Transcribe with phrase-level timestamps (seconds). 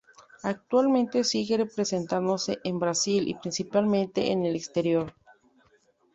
[0.41, 5.13] Actualmente sigue presentándose en Brasil y, principalmente, en el exterior.